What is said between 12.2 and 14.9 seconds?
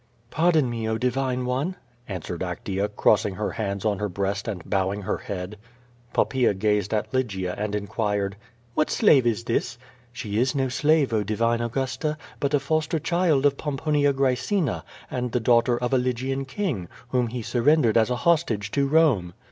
but a foster child of Pomponia Oraecina